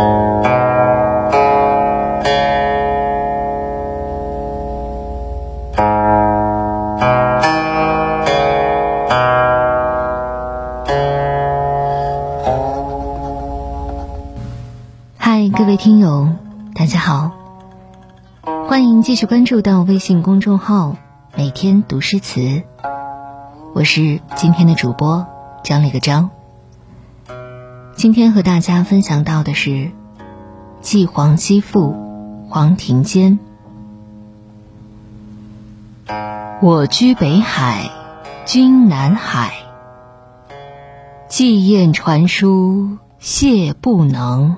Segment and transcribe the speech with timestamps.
[0.00, 0.06] 嗨，
[15.54, 16.28] 各位听友，
[16.74, 17.32] 大家好，
[18.66, 20.96] 欢迎继续关注到微信公众号
[21.36, 22.62] “每天读诗词”，
[23.74, 25.26] 我是今天的主播
[25.62, 26.30] 张了个张。
[28.00, 29.70] 今天和大家分享到的是
[30.80, 31.92] 《寄黄鸡赋》，
[32.48, 33.38] 黄庭坚。
[36.62, 37.90] 我居北海，
[38.46, 39.52] 君南海。
[41.28, 44.56] 寄雁传书，谢不能。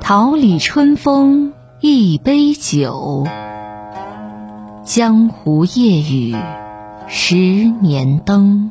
[0.00, 3.26] 桃李春风一杯酒，
[4.84, 6.36] 江湖夜雨
[7.08, 8.70] 十年灯。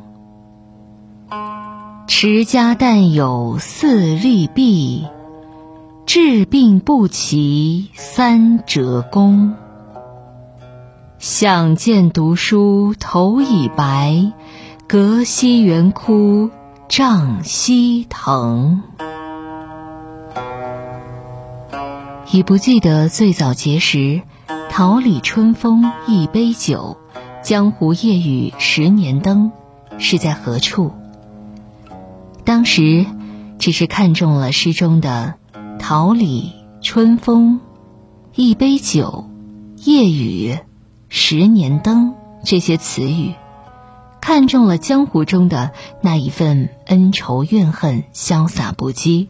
[2.10, 5.06] 持家但有四利弊，
[6.08, 9.54] 治病不齐三折弓。
[11.20, 14.34] 想见读书头已白，
[14.88, 16.50] 隔西园哭
[16.88, 18.82] 帐西藤。
[22.32, 24.24] 已不记得最早结识
[24.72, 26.98] “桃李春风一杯酒，
[27.44, 29.52] 江湖夜雨十年灯”
[30.00, 30.92] 是在何处。
[32.50, 33.06] 当时，
[33.60, 35.36] 只是看中了诗中的
[35.78, 37.60] “桃李春风
[38.34, 39.30] ”“一杯酒
[39.86, 40.58] ”“夜雨
[41.10, 43.36] ”“十年灯”这些词语，
[44.20, 49.28] 看中了江湖中的那一份恩仇怨恨，潇洒不羁，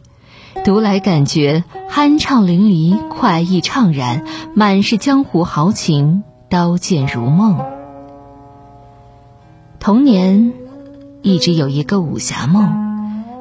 [0.64, 7.58] 读来感觉酣畅淋漓，快意怅然，满是江湖豪情，刀剑如梦。
[9.78, 10.54] 童年，
[11.20, 12.88] 一直有一个武侠梦。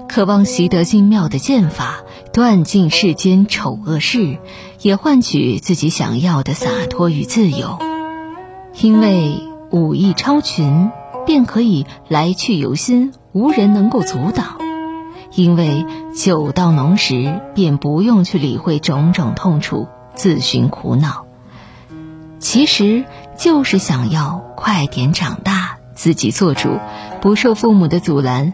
[0.10, 1.98] 渴望习得精妙的剑法，
[2.34, 4.40] 断尽世间丑恶事，
[4.82, 7.78] 也换取自己想要的洒脱与自由。
[8.82, 9.36] 因为
[9.70, 10.90] 武艺超群，
[11.28, 14.58] 便可以来去由心，无人能够阻挡；
[15.36, 15.86] 因为
[16.16, 21.26] 酒到浓时，便不用去理会种种痛楚，自寻苦恼。
[22.40, 23.06] 其实
[23.38, 26.80] 就是想要快点长大，自己做主，
[27.22, 28.54] 不受父母的阻拦。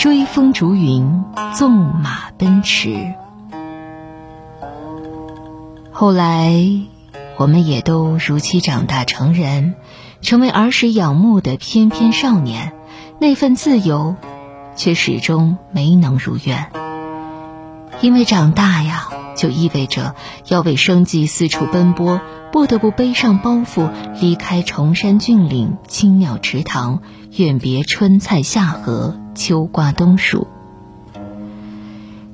[0.00, 1.24] 追风逐云，
[1.54, 3.12] 纵马奔驰。
[5.92, 6.54] 后来，
[7.36, 9.74] 我们也都如期长大成人，
[10.22, 12.72] 成为儿时仰慕的翩翩少年。
[13.18, 14.16] 那份自由，
[14.74, 16.72] 却始终没能如愿。
[18.00, 20.14] 因为长大呀，就意味着
[20.48, 22.22] 要为生计四处奔波，
[22.52, 23.90] 不得不背上包袱，
[24.20, 27.00] 离开崇山峻岭、青鸟池塘，
[27.36, 29.16] 远别春菜夏荷。
[29.32, 30.48] 秋瓜冬薯，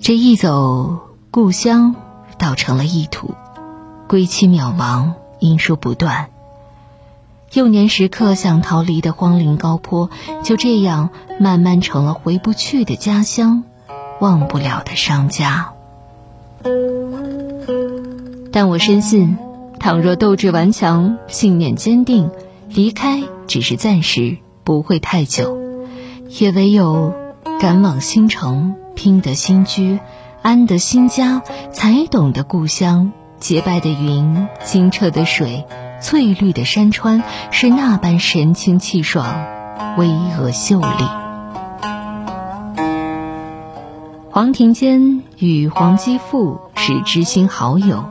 [0.00, 0.98] 这一走，
[1.30, 1.94] 故乡
[2.36, 3.34] 倒成了异土，
[4.08, 6.30] 归期渺茫，因书不断。
[7.52, 10.10] 幼年时刻想逃离的荒林高坡，
[10.42, 13.62] 就这样慢慢成了回不去的家乡，
[14.18, 15.74] 忘不了的商家。
[18.50, 19.38] 但我深信，
[19.78, 22.30] 倘若斗志顽强，信念坚定，
[22.68, 25.58] 离开只是暂时，不会太久。
[26.40, 27.14] 也唯有
[27.60, 30.00] 赶往新城，拼得新居，
[30.42, 31.42] 安得新家，
[31.72, 35.64] 才懂得故乡洁白的云，清澈的水，
[36.02, 37.22] 翠绿的山川，
[37.52, 39.46] 是那般神清气爽，
[39.96, 40.86] 巍峨秀丽。
[44.30, 48.04] 黄庭坚与黄基富是知心好友，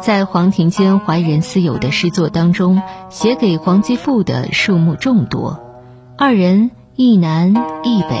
[0.00, 5.60] 在黄庭坚怀仁思友的诗作当中，写给黄基富的数目众多，
[6.16, 6.70] 二人。
[6.96, 8.20] 一南一北，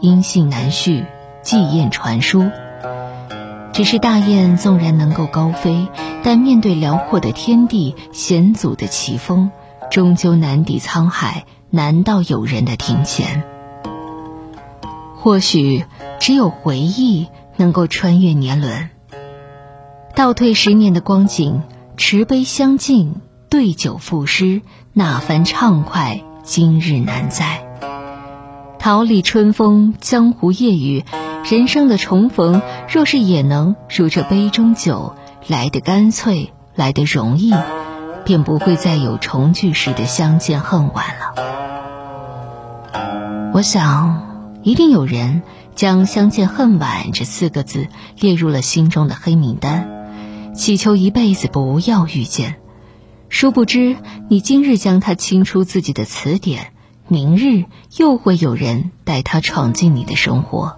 [0.00, 1.04] 音信难续，
[1.42, 2.50] 寄雁传书。
[3.72, 5.86] 只是大雁纵然能够高飞，
[6.24, 9.52] 但面对辽阔的天地、险阻的奇峰，
[9.88, 13.44] 终究难抵沧海，难到有人的庭前。
[15.14, 15.84] 或许
[16.18, 18.90] 只有回忆能够穿越年轮，
[20.18, 21.62] 倒退十年的光景，
[21.96, 24.62] 持杯相敬，对酒赋诗，
[24.92, 27.64] 那番畅快，今日难再。
[28.80, 31.04] 桃李春风，江湖夜雨，
[31.48, 35.14] 人生的重逢，若是也能如这杯中酒，
[35.46, 37.54] 来得干脆，来得容易，
[38.24, 41.32] 便不会再有重聚时的相见恨晚了。
[43.52, 45.42] 我想，一定有人
[45.76, 47.86] 将“相见恨晚”这四个字
[48.18, 49.88] 列入了心中的黑名单，
[50.58, 52.56] 祈求一辈子不要遇见。
[53.28, 53.96] 殊不知，
[54.28, 56.72] 你今日将它清出自己的词典。
[57.06, 57.64] 明日
[57.96, 60.76] 又会有人带他闯进你的生活。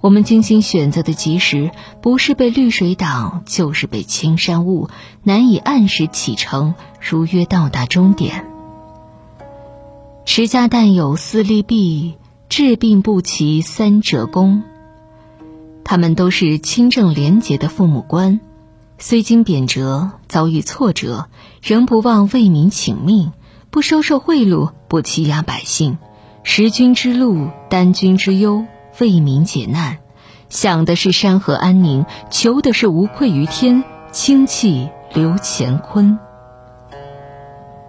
[0.00, 1.70] 我们精心选择的吉时，
[2.02, 4.90] 不是被绿水挡，就是被青山雾，
[5.22, 8.44] 难以按时启程，如约到达终点。
[10.26, 12.16] 持家但有四利弊，
[12.48, 14.64] 治病不齐三折功。
[15.84, 18.40] 他们都是清正廉洁的父母官，
[19.04, 21.26] 虽经贬谪，遭遇挫折，
[21.60, 23.32] 仍不忘为民请命，
[23.68, 25.98] 不收受贿赂，不欺压百姓，
[26.44, 28.64] 食君之禄，担君之忧。
[29.00, 29.98] 为民解难，
[30.48, 33.82] 想的是山河安宁，求的是无愧于天，
[34.12, 36.20] 清气留乾坤。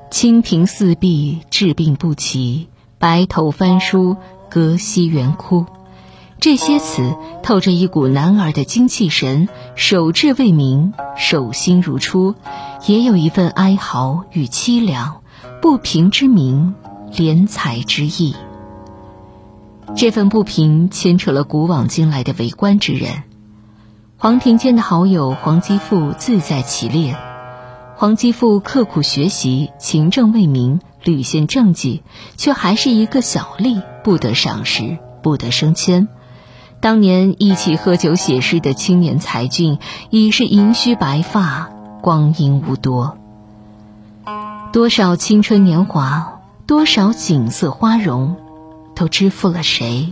[0.09, 4.17] 清平四壁，治病不齐；白头翻书，
[4.49, 5.67] 隔西园哭。
[6.43, 12.35] 这些词透着一股男儿的精气神，守志为民，守心如初；
[12.85, 15.21] 也有一份哀嚎与凄凉，
[15.61, 16.75] 不平之名，
[17.13, 18.35] 怜才之意。
[19.95, 23.23] 这份不平牵扯了古往今来的为官之人。
[24.17, 27.15] 黄庭坚的好友黄基富自在其列。
[27.95, 32.03] 黄基富刻苦学习，勤政为民，屡献政绩，
[32.35, 36.09] 却还是一个小吏，不得赏识，不得升迁。
[36.83, 41.69] 当年一起喝酒写诗的青年才俊，已是银须白发，
[42.01, 43.17] 光阴无多。
[44.73, 48.35] 多少青春年华，多少景色花容。
[48.95, 50.11] 都支付了谁？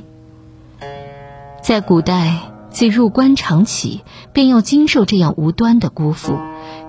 [1.61, 2.37] 在古代，
[2.69, 4.01] 自入官场起，
[4.31, 6.37] 便要经受这样无端的辜负。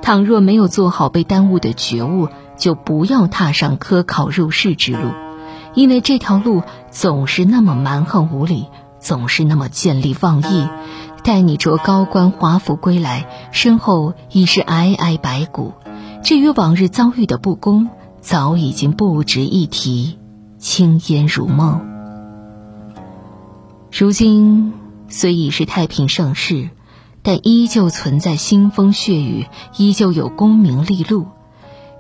[0.00, 5.11] 倘若没有做好被耽误的觉悟，就不要踏上科考入仕之路，
[5.75, 6.62] 因为这条路
[6.93, 8.69] 总是那么蛮横无理，
[9.03, 10.69] 总是那么见利忘义。
[11.23, 15.75] 待你着高官华服归来，身后已是皑皑白骨。
[16.25, 17.89] 至于往日遭遇的不公，
[18.21, 20.19] 早已经不值一提。
[20.59, 21.81] 轻烟如梦。
[23.91, 24.73] 如今
[25.09, 26.71] 虽已是太平盛世，
[27.23, 29.47] 但依旧存在腥风血雨，
[29.77, 31.27] 依旧有功名利禄。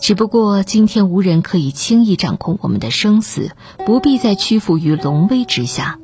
[0.00, 3.50] 只不过今天无人可以轻易掌控我们的生死，
[3.84, 5.98] 不必再屈服于龙威之下。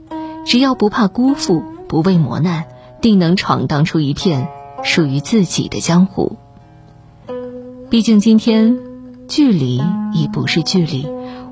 [0.48, 2.64] 只要不怕辜负，不畏磨难，
[3.02, 4.48] 定能闯荡出一片
[4.82, 6.36] 属于自己的江湖。
[7.90, 8.78] 毕竟今天，
[9.28, 9.82] 距离
[10.14, 11.06] 已不是距离。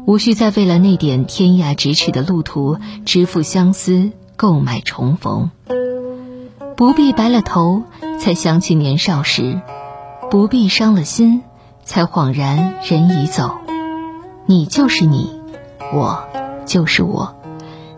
[0.07, 5.51] 无需再为了那点天涯咫尺的路途支付相思，购买重逢。
[6.75, 7.83] 不必白了头
[8.19, 9.61] 才想起年少时，
[10.31, 11.43] 不必伤了心
[11.85, 13.59] 才恍然人已走。
[14.47, 15.39] 你就是你，
[15.93, 16.25] 我
[16.65, 17.36] 就是我。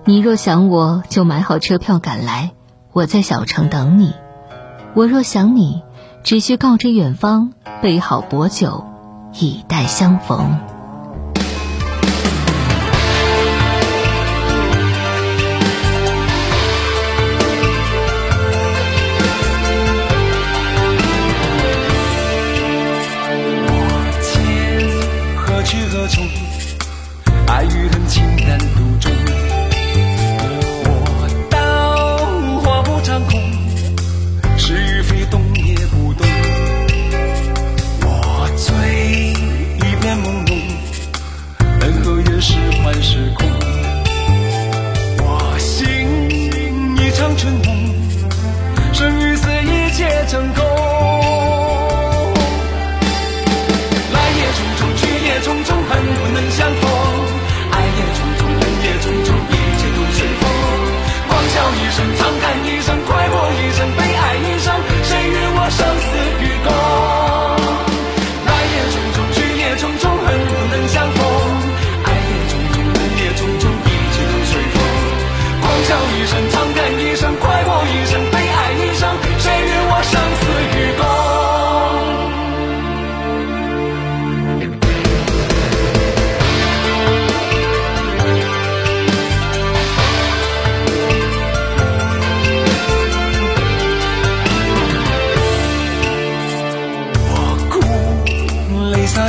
[0.09, 2.53] 你若想我，就买好车票赶来，
[2.95, 4.15] 我在小城等你。
[4.95, 5.83] 我若想你，
[6.25, 7.53] 只需告知远方，
[7.83, 8.87] 备好薄酒，
[9.35, 10.59] 以待相逢。
[24.23, 24.43] 情
[25.37, 26.27] 何去何从？
[27.47, 28.59] 爱与恨，情难
[48.93, 50.68] 生与死一切成空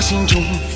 [0.02, 0.69] 心中。